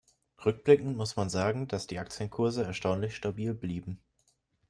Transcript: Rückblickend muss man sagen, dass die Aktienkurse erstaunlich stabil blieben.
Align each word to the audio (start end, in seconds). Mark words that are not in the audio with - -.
Rückblickend 0.43 0.97
muss 0.97 1.15
man 1.15 1.29
sagen, 1.29 1.67
dass 1.67 1.85
die 1.85 1.99
Aktienkurse 1.99 2.63
erstaunlich 2.63 3.15
stabil 3.15 3.53
blieben. 3.53 4.01